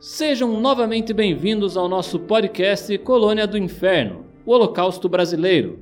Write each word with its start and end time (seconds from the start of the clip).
Sejam 0.00 0.58
novamente 0.58 1.12
bem-vindos 1.12 1.76
ao 1.76 1.86
nosso 1.86 2.18
podcast 2.20 2.96
Colônia 2.98 3.46
do 3.46 3.58
Inferno, 3.58 4.24
o 4.46 4.52
Holocausto 4.52 5.10
Brasileiro. 5.10 5.80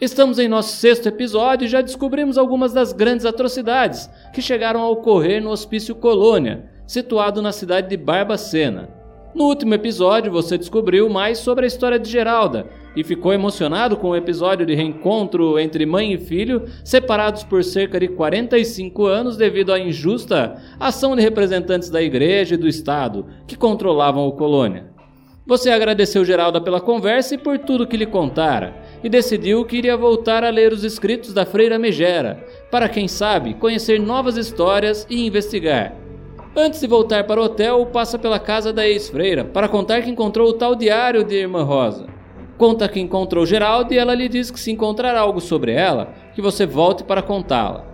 Estamos 0.00 0.38
em 0.38 0.46
nosso 0.46 0.76
sexto 0.76 1.08
episódio 1.08 1.66
e 1.66 1.68
já 1.68 1.80
descobrimos 1.80 2.38
algumas 2.38 2.72
das 2.72 2.92
grandes 2.92 3.26
atrocidades 3.26 4.08
que 4.32 4.40
chegaram 4.40 4.80
a 4.80 4.88
ocorrer 4.88 5.42
no 5.42 5.50
Hospício 5.50 5.96
Colônia, 5.96 6.70
situado 6.86 7.42
na 7.42 7.50
cidade 7.50 7.88
de 7.88 7.96
Barbacena. 7.96 8.88
No 9.34 9.46
último 9.46 9.74
episódio, 9.74 10.30
você 10.30 10.56
descobriu 10.56 11.08
mais 11.08 11.38
sobre 11.38 11.64
a 11.64 11.68
história 11.68 11.98
de 11.98 12.08
Geralda 12.08 12.68
e 12.96 13.04
ficou 13.04 13.32
emocionado 13.32 13.96
com 13.96 14.10
o 14.10 14.16
episódio 14.16 14.66
de 14.66 14.74
reencontro 14.74 15.58
entre 15.58 15.86
mãe 15.86 16.12
e 16.12 16.18
filho, 16.18 16.64
separados 16.84 17.44
por 17.44 17.62
cerca 17.62 17.98
de 18.00 18.08
45 18.08 19.06
anos 19.06 19.36
devido 19.36 19.72
à 19.72 19.78
injusta 19.78 20.60
ação 20.78 21.14
de 21.14 21.22
representantes 21.22 21.90
da 21.90 22.02
igreja 22.02 22.54
e 22.54 22.58
do 22.58 22.68
Estado 22.68 23.26
que 23.46 23.56
controlavam 23.56 24.26
o 24.26 24.32
colônia. 24.32 24.90
Você 25.46 25.70
agradeceu 25.70 26.24
Geralda 26.24 26.60
pela 26.60 26.80
conversa 26.80 27.34
e 27.34 27.38
por 27.38 27.58
tudo 27.58 27.86
que 27.86 27.96
lhe 27.96 28.06
contara, 28.06 28.76
e 29.02 29.08
decidiu 29.08 29.64
que 29.64 29.76
iria 29.76 29.96
voltar 29.96 30.44
a 30.44 30.50
ler 30.50 30.72
os 30.72 30.84
escritos 30.84 31.32
da 31.32 31.44
Freira 31.44 31.78
Megera, 31.78 32.46
para 32.70 32.88
quem 32.88 33.08
sabe 33.08 33.54
conhecer 33.54 33.98
novas 33.98 34.36
histórias 34.36 35.06
e 35.10 35.26
investigar. 35.26 35.96
Antes 36.54 36.80
de 36.80 36.86
voltar 36.86 37.24
para 37.24 37.40
o 37.40 37.44
hotel, 37.44 37.86
passa 37.86 38.18
pela 38.18 38.38
casa 38.38 38.72
da 38.72 38.86
ex-freira 38.86 39.44
para 39.44 39.68
contar 39.68 40.02
que 40.02 40.10
encontrou 40.10 40.48
o 40.48 40.52
tal 40.52 40.74
diário 40.74 41.24
de 41.24 41.36
Irmã 41.36 41.62
Rosa. 41.62 42.06
Conta 42.60 42.86
que 42.90 43.00
encontrou 43.00 43.46
Geraldo 43.46 43.94
e 43.94 43.96
ela 43.96 44.14
lhe 44.14 44.28
diz 44.28 44.50
que 44.50 44.60
se 44.60 44.70
encontrar 44.70 45.16
algo 45.16 45.40
sobre 45.40 45.72
ela, 45.72 46.12
que 46.34 46.42
você 46.42 46.66
volte 46.66 47.02
para 47.02 47.22
contá-la. 47.22 47.86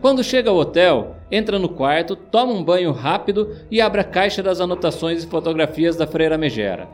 Quando 0.00 0.22
chega 0.22 0.50
ao 0.50 0.56
hotel, 0.56 1.16
entra 1.32 1.58
no 1.58 1.68
quarto, 1.68 2.14
toma 2.14 2.52
um 2.52 2.62
banho 2.62 2.92
rápido 2.92 3.50
e 3.68 3.80
abre 3.80 4.00
a 4.00 4.04
caixa 4.04 4.40
das 4.40 4.60
anotações 4.60 5.24
e 5.24 5.26
fotografias 5.26 5.96
da 5.96 6.06
freira 6.06 6.38
Megera. 6.38 6.88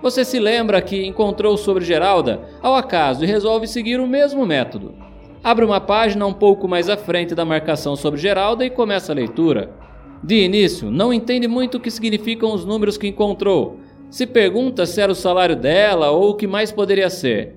Você 0.00 0.24
se 0.24 0.38
lembra 0.38 0.80
que 0.80 1.04
encontrou 1.04 1.58
sobre 1.58 1.84
Geralda 1.84 2.40
ao 2.62 2.74
acaso 2.74 3.24
e 3.24 3.26
resolve 3.26 3.66
seguir 3.66 4.00
o 4.00 4.06
mesmo 4.06 4.46
método. 4.46 4.94
Abre 5.42 5.66
uma 5.66 5.82
página 5.82 6.26
um 6.26 6.32
pouco 6.32 6.66
mais 6.66 6.88
à 6.88 6.96
frente 6.96 7.34
da 7.34 7.44
marcação 7.44 7.94
sobre 7.94 8.18
Geralda 8.18 8.64
e 8.64 8.70
começa 8.70 9.12
a 9.12 9.14
leitura. 9.14 9.70
De 10.22 10.42
início, 10.42 10.90
não 10.90 11.12
entende 11.12 11.46
muito 11.46 11.76
o 11.76 11.80
que 11.80 11.90
significam 11.90 12.54
os 12.54 12.64
números 12.64 12.96
que 12.96 13.06
encontrou. 13.06 13.80
Se 14.10 14.26
pergunta 14.26 14.86
se 14.86 15.00
era 15.00 15.12
o 15.12 15.14
salário 15.14 15.56
dela 15.56 16.10
ou 16.10 16.30
o 16.30 16.34
que 16.34 16.46
mais 16.46 16.70
poderia 16.70 17.10
ser. 17.10 17.56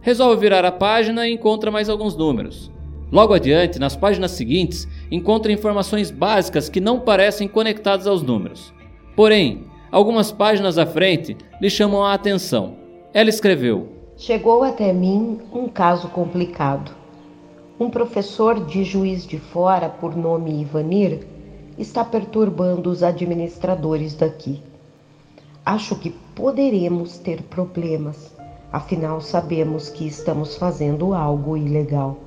Resolve 0.00 0.40
virar 0.40 0.64
a 0.64 0.72
página 0.72 1.28
e 1.28 1.32
encontra 1.32 1.70
mais 1.70 1.88
alguns 1.88 2.16
números. 2.16 2.72
Logo 3.12 3.34
adiante, 3.34 3.78
nas 3.78 3.94
páginas 3.94 4.30
seguintes, 4.30 4.88
encontra 5.10 5.52
informações 5.52 6.10
básicas 6.10 6.68
que 6.68 6.80
não 6.80 6.98
parecem 6.98 7.46
conectadas 7.46 8.06
aos 8.06 8.22
números. 8.22 8.72
Porém, 9.14 9.64
algumas 9.90 10.32
páginas 10.32 10.78
à 10.78 10.86
frente 10.86 11.36
lhe 11.60 11.68
chamam 11.68 12.02
a 12.02 12.14
atenção. 12.14 12.74
Ela 13.12 13.28
escreveu: 13.28 13.88
Chegou 14.16 14.62
até 14.62 14.92
mim 14.92 15.40
um 15.52 15.68
caso 15.68 16.08
complicado. 16.08 16.90
Um 17.78 17.90
professor 17.90 18.64
de 18.64 18.82
juiz 18.82 19.26
de 19.26 19.38
fora, 19.38 19.88
por 19.88 20.16
nome 20.16 20.62
Ivanir, 20.62 21.26
está 21.76 22.04
perturbando 22.04 22.88
os 22.90 23.02
administradores 23.02 24.14
daqui. 24.14 24.62
Acho 25.64 25.94
que 25.96 26.10
poderemos 26.34 27.18
ter 27.18 27.42
problemas, 27.42 28.34
afinal 28.72 29.20
sabemos 29.20 29.88
que 29.88 30.06
estamos 30.06 30.56
fazendo 30.56 31.14
algo 31.14 31.56
ilegal. 31.56 32.18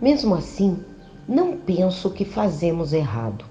Mesmo 0.00 0.34
assim, 0.36 0.78
não 1.26 1.56
penso 1.56 2.10
que 2.10 2.24
fazemos 2.24 2.92
errado. 2.92 3.44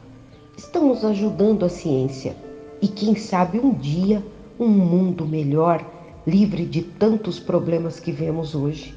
Estamos 0.58 1.04
ajudando 1.04 1.66
a 1.66 1.70
ciência 1.70 2.36
e, 2.82 2.88
quem 2.88 3.16
sabe, 3.16 3.60
um 3.60 3.74
dia 3.74 4.24
um 4.60 4.70
mundo 4.70 5.26
melhor, 5.26 5.86
livre 6.26 6.66
de 6.66 6.82
tantos 6.82 7.40
problemas 7.40 8.00
que 8.00 8.12
vemos 8.12 8.56
hoje. 8.56 8.96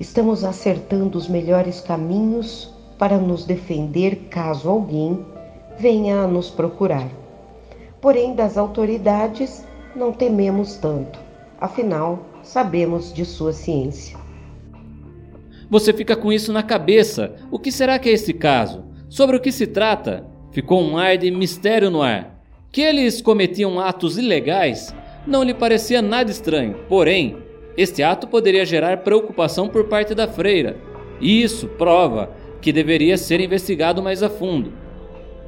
Estamos 0.00 0.44
acertando 0.44 1.18
os 1.18 1.28
melhores 1.28 1.80
caminhos 1.80 2.72
para 2.98 3.18
nos 3.18 3.44
defender 3.44 4.28
caso 4.30 4.68
alguém 4.68 5.24
venha 5.78 6.20
a 6.20 6.26
nos 6.26 6.48
procurar. 6.48 7.23
Porém, 8.04 8.34
das 8.34 8.58
autoridades 8.58 9.66
não 9.96 10.12
tememos 10.12 10.76
tanto, 10.76 11.18
afinal, 11.58 12.26
sabemos 12.42 13.10
de 13.14 13.24
sua 13.24 13.50
ciência. 13.50 14.18
Você 15.70 15.90
fica 15.90 16.14
com 16.14 16.30
isso 16.30 16.52
na 16.52 16.62
cabeça. 16.62 17.34
O 17.50 17.58
que 17.58 17.72
será 17.72 17.98
que 17.98 18.10
é 18.10 18.12
esse 18.12 18.34
caso? 18.34 18.84
Sobre 19.08 19.38
o 19.38 19.40
que 19.40 19.50
se 19.50 19.66
trata? 19.66 20.26
Ficou 20.52 20.82
um 20.82 20.98
ar 20.98 21.16
de 21.16 21.30
mistério 21.30 21.88
no 21.88 22.02
ar. 22.02 22.44
Que 22.70 22.82
eles 22.82 23.22
cometiam 23.22 23.80
atos 23.80 24.18
ilegais 24.18 24.94
não 25.26 25.42
lhe 25.42 25.54
parecia 25.54 26.02
nada 26.02 26.30
estranho, 26.30 26.80
porém, 26.86 27.38
este 27.74 28.02
ato 28.02 28.26
poderia 28.26 28.66
gerar 28.66 28.98
preocupação 28.98 29.66
por 29.66 29.84
parte 29.84 30.14
da 30.14 30.28
freira. 30.28 30.76
Isso 31.22 31.68
prova 31.68 32.30
que 32.60 32.70
deveria 32.70 33.16
ser 33.16 33.40
investigado 33.40 34.02
mais 34.02 34.22
a 34.22 34.28
fundo. 34.28 34.83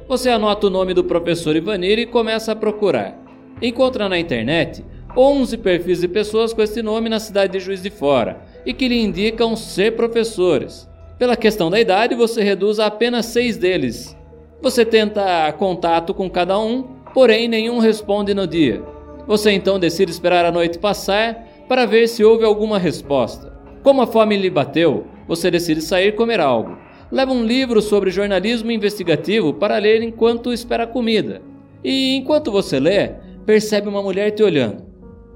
Você 0.07 0.29
anota 0.29 0.67
o 0.67 0.69
nome 0.69 0.93
do 0.93 1.03
professor 1.03 1.53
Ivanir 1.53 1.99
e 1.99 2.05
começa 2.05 2.53
a 2.53 2.55
procurar. 2.55 3.21
Encontra 3.61 4.07
na 4.07 4.17
internet 4.17 4.85
11 5.17 5.57
perfis 5.57 5.99
de 5.99 6.07
pessoas 6.07 6.53
com 6.53 6.61
esse 6.61 6.81
nome 6.81 7.09
na 7.09 7.19
cidade 7.19 7.51
de 7.51 7.59
Juiz 7.59 7.83
de 7.83 7.89
Fora 7.89 8.39
e 8.65 8.71
que 8.71 8.87
lhe 8.87 8.97
indicam 8.97 9.53
ser 9.57 9.97
professores. 9.97 10.89
Pela 11.19 11.35
questão 11.35 11.69
da 11.69 11.77
idade, 11.77 12.15
você 12.15 12.41
reduz 12.41 12.79
a 12.79 12.85
apenas 12.85 13.25
seis 13.25 13.57
deles. 13.57 14.15
Você 14.61 14.85
tenta 14.85 15.51
contato 15.53 16.13
com 16.13 16.29
cada 16.29 16.57
um, 16.57 16.83
porém 17.13 17.49
nenhum 17.49 17.79
responde 17.79 18.33
no 18.33 18.47
dia. 18.47 18.81
Você 19.27 19.51
então 19.51 19.77
decide 19.77 20.09
esperar 20.09 20.45
a 20.45 20.51
noite 20.53 20.79
passar 20.79 21.65
para 21.67 21.85
ver 21.85 22.07
se 22.07 22.23
houve 22.23 22.45
alguma 22.45 22.79
resposta. 22.79 23.51
Como 23.83 24.01
a 24.01 24.07
fome 24.07 24.37
lhe 24.37 24.49
bateu, 24.49 25.05
você 25.27 25.51
decide 25.51 25.81
sair 25.81 26.15
comer 26.15 26.39
algo 26.39 26.86
leva 27.11 27.31
um 27.31 27.43
livro 27.43 27.81
sobre 27.81 28.11
jornalismo 28.11 28.71
investigativo 28.71 29.53
para 29.53 29.77
ler 29.77 30.01
enquanto 30.01 30.53
espera 30.53 30.83
a 30.83 30.87
comida. 30.87 31.41
E 31.83 32.15
enquanto 32.15 32.51
você 32.51 32.79
lê, 32.79 33.11
percebe 33.45 33.87
uma 33.87 34.01
mulher 34.01 34.31
te 34.31 34.43
olhando. 34.43 34.85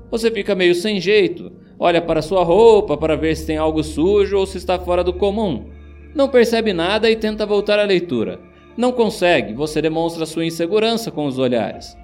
Você 0.10 0.30
fica 0.30 0.54
meio 0.54 0.76
sem 0.76 1.00
jeito, 1.00 1.52
olha 1.80 2.02
para 2.02 2.22
sua 2.22 2.44
roupa 2.44 2.98
para 2.98 3.16
ver 3.16 3.36
se 3.36 3.46
tem 3.46 3.58
algo 3.58 3.84
sujo 3.84 4.38
ou 4.38 4.46
se 4.46 4.58
está 4.58 4.78
fora 4.78 5.04
do 5.04 5.14
comum. 5.14 5.70
Não 6.14 6.28
percebe 6.28 6.74
nada 6.74 7.10
e 7.10 7.16
tenta 7.16 7.46
voltar 7.46 7.80
à 7.80 7.84
leitura. 7.84 8.40
Não 8.76 8.92
consegue, 8.92 9.54
você 9.54 9.82
demonstra 9.82 10.26
sua 10.26 10.46
insegurança 10.46 11.10
com 11.12 11.26
os 11.26 11.38
olhares. 11.38 11.96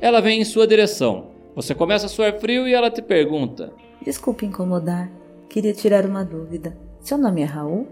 Ela 0.00 0.20
vem 0.20 0.40
em 0.40 0.44
sua 0.44 0.66
direção. 0.66 1.30
Você 1.56 1.74
começa 1.74 2.06
a 2.06 2.08
suar 2.08 2.38
frio 2.38 2.68
e 2.68 2.74
ela 2.74 2.90
te 2.90 3.00
pergunta: 3.00 3.72
Desculpe 4.04 4.44
incomodar, 4.44 5.10
queria 5.48 5.72
tirar 5.72 6.04
uma 6.04 6.24
dúvida. 6.24 6.76
Seu 7.00 7.16
nome 7.16 7.42
é 7.42 7.44
Raul? 7.44 7.86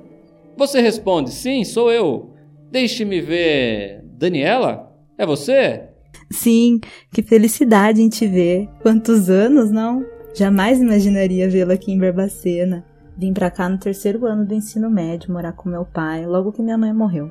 Você 0.57 0.81
responde: 0.81 1.31
Sim, 1.31 1.65
sou 1.65 1.91
eu. 1.91 2.35
Deixe-me 2.71 3.21
ver. 3.21 4.03
Daniela? 4.05 4.93
É 5.19 5.27
você? 5.27 5.89
Sim, 6.31 6.81
que 7.13 7.23
felicidade 7.23 8.01
em 8.01 8.09
te 8.09 8.27
ver. 8.27 8.69
Quantos 8.81 9.29
anos, 9.29 9.71
não? 9.71 10.05
Jamais 10.35 10.81
imaginaria 10.81 11.49
vê-lo 11.49 11.73
aqui 11.73 11.93
em 11.93 11.99
Barbacena. 11.99 12.85
Vim 13.17 13.33
pra 13.33 13.51
cá 13.51 13.69
no 13.69 13.79
terceiro 13.79 14.25
ano 14.25 14.47
do 14.47 14.55
ensino 14.55 14.91
médio 14.91 15.33
morar 15.33 15.53
com 15.53 15.69
meu 15.69 15.85
pai, 15.85 16.27
logo 16.27 16.53
que 16.53 16.63
minha 16.63 16.79
mãe 16.79 16.93
morreu. 16.93 17.31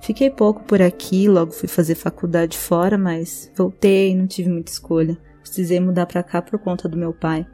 Fiquei 0.00 0.30
pouco 0.30 0.62
por 0.64 0.80
aqui, 0.80 1.28
logo 1.28 1.52
fui 1.52 1.68
fazer 1.68 1.94
faculdade 1.94 2.56
fora, 2.56 2.96
mas 2.96 3.50
voltei, 3.56 4.14
não 4.14 4.26
tive 4.26 4.48
muita 4.48 4.70
escolha. 4.72 5.16
Precisei 5.40 5.78
mudar 5.80 6.06
pra 6.06 6.22
cá 6.22 6.40
por 6.40 6.58
conta 6.58 6.88
do 6.88 6.96
meu 6.96 7.12
pai. 7.12 7.46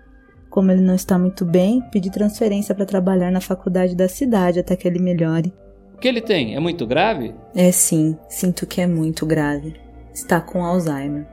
Como 0.51 0.73
ele 0.73 0.83
não 0.83 0.97
está 0.97 1.17
muito 1.17 1.45
bem, 1.45 1.81
pedi 1.93 2.11
transferência 2.11 2.75
para 2.75 2.85
trabalhar 2.85 3.31
na 3.31 3.41
faculdade 3.41 3.95
da 3.95 4.09
cidade 4.09 4.59
até 4.59 4.75
que 4.75 4.87
ele 4.87 4.99
melhore. 4.99 5.53
O 5.95 5.99
que 5.99 6.09
ele 6.09 6.21
tem? 6.21 6.57
É 6.57 6.61
muito 6.61 6.85
grave? 6.87 7.33
É 7.55 7.71
sim, 7.71 8.19
sinto 8.29 8.67
que 8.67 8.81
é 8.81 8.87
muito 8.87 9.25
grave. 9.25 9.77
Está 10.13 10.41
com 10.41 10.65
Alzheimer. 10.65 11.25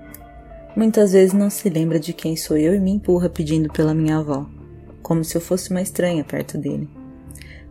Muitas 0.76 1.14
vezes 1.14 1.34
não 1.34 1.50
se 1.50 1.68
lembra 1.68 2.00
de 2.00 2.14
quem 2.14 2.38
sou 2.38 2.56
eu 2.56 2.76
e 2.76 2.80
me 2.80 2.92
empurra 2.92 3.28
pedindo 3.28 3.74
pela 3.74 3.96
minha 3.96 4.18
avó, 4.18 4.46
como 5.02 5.24
se 5.24 5.36
eu 5.36 5.42
fosse 5.42 5.72
uma 5.72 5.82
estranha 5.82 6.24
perto 6.24 6.56
dele. 6.56 6.88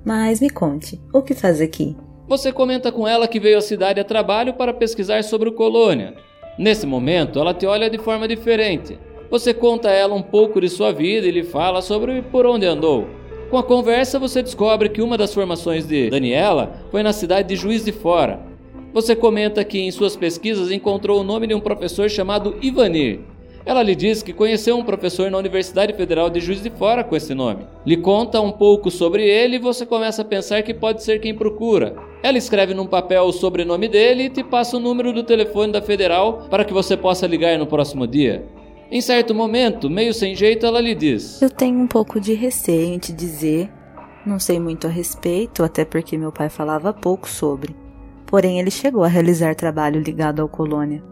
Mas 0.05 0.41
me 0.41 0.51
conte, 0.51 1.01
o 1.13 1.23
que 1.23 1.33
faz 1.33 1.61
aqui? 1.61 1.97
Você 2.27 2.53
comenta 2.53 2.91
com 2.91 3.07
ela 3.07 3.29
que 3.29 3.39
veio 3.39 3.59
à 3.59 3.61
cidade 3.61 4.01
a 4.01 4.05
trabalho 4.05 4.55
para 4.55 4.75
pesquisar 4.75 5.23
sobre 5.23 5.49
o 5.49 5.53
colônia. 5.53 6.17
Nesse 6.59 6.87
momento, 6.87 7.39
ela 7.39 7.55
te 7.55 7.67
olha 7.67 7.89
de 7.89 7.99
forma 7.99 8.27
diferente. 8.27 8.99
Você 9.31 9.53
conta 9.53 9.89
a 9.89 9.93
ela 9.93 10.15
um 10.15 10.23
pouco 10.23 10.61
de 10.61 10.69
sua 10.69 10.93
vida 10.93 11.27
e 11.27 11.31
lhe 11.31 11.43
fala 11.43 11.83
sobre 11.83 12.23
por 12.23 12.47
onde 12.47 12.65
andou. 12.65 13.07
Com 13.51 13.59
a 13.59 13.63
conversa, 13.63 14.19
você 14.19 14.43
descobre 14.43 14.89
que 14.89 15.03
uma 15.03 15.17
das 15.17 15.35
formações 15.35 15.87
de 15.87 16.11
Daniela 16.11 16.81
foi 16.91 17.03
na 17.03 17.13
cidade 17.13 17.49
de 17.49 17.57
Juiz 17.57 17.85
de 17.85 17.93
Fora. 17.93 18.41
Você 18.93 19.15
comenta 19.15 19.65
que 19.65 19.79
em 19.79 19.91
suas 19.91 20.17
pesquisas 20.17 20.71
encontrou 20.71 21.21
o 21.21 21.25
nome 21.25 21.47
de 21.47 21.55
um 21.55 21.61
professor 21.61 22.09
chamado 22.09 22.57
Ivanir. 22.63 23.21
Ela 23.65 23.83
lhe 23.83 23.97
diz 23.97 24.23
que 24.23 24.33
conheceu 24.33 24.79
um 24.79 24.85
professor 24.85 25.29
na 25.29 25.39
Universidade 25.39 25.93
Federal 25.93 26.31
de 26.31 26.39
Juiz 26.39 26.63
de 26.63 26.71
Fora 26.71 27.03
com 27.03 27.17
esse 27.17 27.35
nome. 27.35 27.67
Lhe 27.85 27.97
conta 27.97 28.41
um 28.41 28.53
pouco 28.53 28.93
sobre 28.93 29.25
ele 29.25 29.57
e 29.57 29.61
você 29.61 29.85
começa 29.85 30.23
a 30.23 30.25
pensar 30.25 30.63
que 30.63 30.73
pode 30.73 31.03
ser 31.03 31.21
quem 31.21 31.35
procura. 31.35 31.97
Ela 32.23 32.39
escreve 32.39 32.75
num 32.75 32.87
papel 32.87 33.25
o 33.25 33.33
sobrenome 33.33 33.89
dele 33.89 34.25
e 34.25 34.31
te 34.31 34.45
passa 34.45 34.77
o 34.77 34.81
número 34.81 35.13
do 35.13 35.25
telefone 35.25 35.73
da 35.73 35.83
Federal 35.83 36.47
para 36.49 36.65
que 36.65 36.73
você 36.73 36.97
possa 36.97 37.27
ligar 37.27 37.59
no 37.59 37.67
próximo 37.67 38.07
dia. 38.07 38.47
Em 38.91 39.01
certo 39.01 39.35
momento, 39.35 39.91
meio 39.91 40.15
sem 40.15 40.35
jeito, 40.35 40.65
ela 40.65 40.81
lhe 40.81 40.95
diz: 40.95 41.43
Eu 41.43 41.51
tenho 41.51 41.79
um 41.79 41.87
pouco 41.87 42.21
de 42.21 42.35
receio 42.35 42.95
em 42.95 42.99
te 42.99 43.13
dizer. 43.13 43.69
Não 44.25 44.39
sei 44.39 44.61
muito 44.61 44.87
a 44.87 44.91
respeito, 44.91 45.65
até 45.65 45.85
porque 45.85 46.17
meu 46.17 46.33
pai 46.33 46.49
falava 46.49 46.93
pouco 46.93 47.29
sobre. 47.29 47.75
Porém, 48.27 48.59
ele 48.59 48.71
chegou 48.71 49.05
a 49.05 49.09
realizar 49.09 49.55
trabalho 49.55 50.01
ligado 50.01 50.41
ao 50.41 50.49
colônia. 50.49 51.03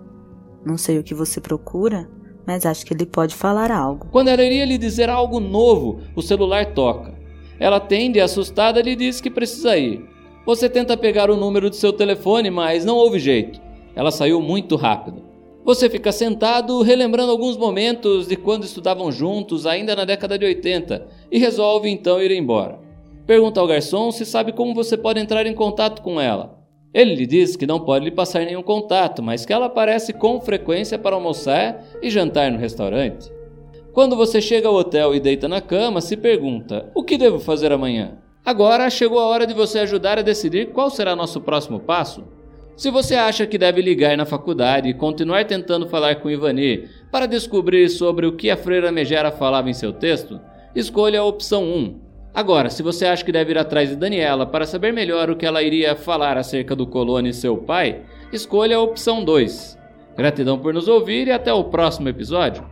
Não 0.65 0.77
sei 0.77 0.99
o 0.99 1.03
que 1.03 1.15
você 1.15 1.41
procura, 1.41 2.09
mas 2.47 2.65
acho 2.65 2.85
que 2.87 2.95
ele 2.95 3.07
pode 3.07 3.35
falar 3.35 3.71
algo. 3.71 4.09
Quando 4.11 4.29
ela 4.29 4.43
iria 4.43 4.65
lhe 4.65 4.79
dizer 4.79 5.09
algo 5.09 5.39
novo, 5.41 6.01
o 6.15 6.23
celular 6.23 6.75
toca. 6.75 7.15
Ela 7.59 7.77
atende 7.77 8.19
e 8.19 8.23
assustada 8.23 8.81
lhe 8.83 8.97
diz 8.97 9.21
que 9.21 9.31
precisa 9.31 9.77
ir. 9.77 10.05
Você 10.47 10.69
tenta 10.69 10.97
pegar 10.97 11.31
o 11.31 11.37
número 11.37 11.71
do 11.71 11.77
seu 11.77 11.93
telefone, 11.93 12.51
mas 12.51 12.85
não 12.85 12.97
houve 12.97 13.19
jeito. 13.19 13.61
Ela 13.95 14.11
saiu 14.11 14.41
muito 14.41 14.77
rápido. 14.77 15.34
Você 15.65 15.89
fica 15.89 16.13
sentado, 16.13 16.83
relembrando 16.83 17.33
alguns 17.33 17.57
momentos 17.57 18.29
de 18.29 18.37
quando 18.37 18.65
estudavam 18.65 19.11
juntos, 19.11 19.67
ainda 19.67 19.97
na 19.97 20.05
década 20.05 20.39
de 20.39 20.45
80, 20.45 21.07
e 21.33 21.39
resolve 21.39 21.89
então 21.89 22.23
ir 22.23 22.31
embora. 22.33 22.79
Pergunta 23.27 23.61
ao 23.61 23.67
garçom 23.67 24.13
se 24.13 24.27
sabe 24.27 24.53
como 24.53 24.75
você 24.75 24.95
pode 24.95 25.19
entrar 25.19 25.47
em 25.47 25.55
contato 25.55 26.03
com 26.03 26.21
ela. 26.21 26.59
Ele 26.93 27.15
lhe 27.15 27.27
diz 27.27 27.57
que 27.57 27.67
não 27.67 27.81
pode 27.81 28.05
lhe 28.05 28.11
passar 28.11 28.45
nenhum 28.45 28.63
contato, 28.63 29.23
mas 29.23 29.47
que 29.47 29.55
ela 29.55 29.65
aparece 29.65 30.13
com 30.13 30.39
frequência 30.39 30.99
para 30.99 31.17
almoçar 31.17 31.83
e 32.03 32.11
jantar 32.11 32.53
no 32.53 32.59
restaurante. 32.59 33.33
Quando 33.95 34.17
você 34.17 34.43
chega 34.43 34.69
ao 34.69 34.75
hotel 34.75 35.15
e 35.15 35.21
deita 35.21 35.49
na 35.49 35.63
cama, 35.63 36.03
se 36.03 36.15
pergunta: 36.15 36.91
o 36.95 37.03
que 37.03 37.17
devo 37.17 37.39
fazer 37.41 37.73
amanhã? 37.73 38.19
Agora 38.45 38.91
chegou 38.91 39.19
a 39.19 39.27
hora 39.27 39.47
de 39.47 39.55
você 39.55 39.79
ajudar 39.79 40.19
a 40.19 40.23
decidir 40.23 40.73
qual 40.73 40.91
será 40.91 41.17
nosso 41.17 41.41
próximo 41.41 41.81
passo. 41.81 42.23
Se 42.77 42.91
você 42.91 43.15
acha 43.15 43.47
que 43.47 43.57
deve 43.57 43.81
ligar 43.81 44.17
na 44.17 44.27
faculdade 44.27 44.89
e 44.89 44.95
continuar 44.95 45.45
tentando 45.45 45.89
falar 45.89 46.17
com 46.17 46.31
Ivani 46.31 46.89
para 47.11 47.27
descobrir 47.27 47.89
sobre 47.89 48.27
o 48.27 48.33
que 48.33 48.51
a 48.51 48.57
freira 48.57 48.91
Megera 48.91 49.31
falava 49.31 49.71
em 49.71 49.75
seu 49.75 49.93
texto, 49.93 50.41
escolha 50.75 51.21
a 51.21 51.25
opção 51.25 51.63
1, 51.63 52.05
Agora, 52.35 52.69
se 52.69 52.83
você 52.83 53.07
acha 53.07 53.25
que 53.25 53.31
deve 53.31 53.53
ir 53.53 53.59
atrás 53.59 53.89
de 53.89 53.95
Daniela 53.95 54.45
para 54.45 54.67
saber 54.67 54.93
melhor 54.93 55.31
o 55.31 55.37
que 55.37 55.47
ela 55.47 55.63
iria 55.63 55.95
falar 55.95 56.37
acerca 56.37 56.75
do 56.75 56.85
Colone 56.85 57.29
e 57.29 57.33
seu 57.33 57.57
pai, 57.57 58.03
escolha 58.33 58.77
a 58.77 58.81
opção 58.81 59.25
2. 59.25 59.79
Gratidão 60.17 60.59
por 60.59 60.75
nos 60.75 60.89
ouvir 60.89 61.29
e 61.29 61.31
até 61.31 61.53
o 61.53 61.63
próximo 61.63 62.09
episódio. 62.09 62.65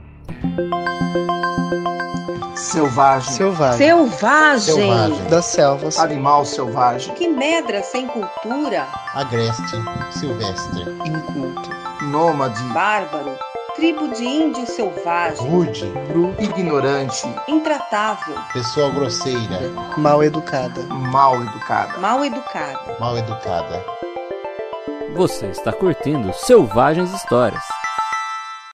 Selvagem. 2.72 3.34
Selvagem. 3.34 3.78
Selvagem. 3.78 4.60
Selvagem. 4.60 5.24
Das 5.28 5.44
selvas. 5.44 5.98
Animal 5.98 6.46
selvagem. 6.46 7.14
Que 7.16 7.28
medra 7.28 7.82
sem 7.82 8.06
cultura. 8.06 8.88
Agreste. 9.12 9.76
Silvestre. 10.10 10.80
Inculto. 11.04 11.70
Nômade. 12.04 12.58
Bárbaro. 12.72 13.36
Tribo 13.76 14.08
de 14.08 14.24
índio 14.24 14.66
selvagem. 14.66 15.46
Rude. 15.46 15.84
Bruto. 16.08 16.42
Ignorante. 16.42 17.28
Intratável. 17.46 18.36
Pessoa 18.54 18.88
grosseira. 18.88 19.60
Mal 19.98 20.24
educada. 20.24 20.82
Mal 20.84 21.42
educada. 21.42 21.98
Mal 21.98 22.24
educada. 22.24 22.96
Mal 22.98 23.18
educada. 23.18 23.84
Você 25.14 25.48
está 25.48 25.74
curtindo 25.74 26.32
Selvagens 26.32 27.12
Histórias. 27.12 27.81